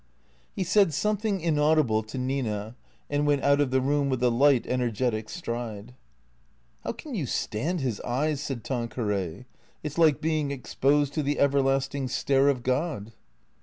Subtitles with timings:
[0.55, 2.75] He said something inaudible to Nina
[3.07, 5.93] and went out of the room with a light, energetic stride."
[6.83, 9.45] How can you stand his eyes?" said Tanqueray;"
[9.83, 13.11] it 's like being exposed to the everlasting stare of God."